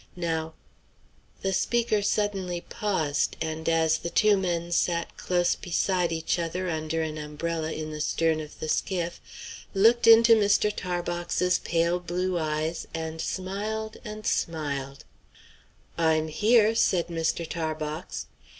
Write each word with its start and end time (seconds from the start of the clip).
Now" 0.15 0.55
The 1.43 1.53
speaker 1.53 2.01
suddenly 2.01 2.59
paused, 2.61 3.37
and, 3.39 3.69
as 3.69 3.99
the 3.99 4.09
two 4.09 4.35
men 4.35 4.71
sat 4.71 5.15
close 5.15 5.53
beside 5.53 6.11
each 6.11 6.39
other 6.39 6.71
under 6.71 7.03
an 7.03 7.19
umbrella 7.19 7.71
in 7.71 7.91
the 7.91 8.01
stern 8.01 8.39
of 8.41 8.59
the 8.59 8.67
skiff, 8.67 9.21
looked 9.75 10.07
into 10.07 10.33
Mr. 10.33 10.73
Tarbox's 10.75 11.59
pale 11.59 11.99
blue 11.99 12.39
eyes, 12.39 12.87
and 12.95 13.21
smiled, 13.21 13.97
and 14.03 14.25
smiled. 14.25 15.05
"I'm 15.99 16.29
here," 16.29 16.73
said 16.73 17.09
Mr. 17.09 17.47
Tarbox. 17.47 18.25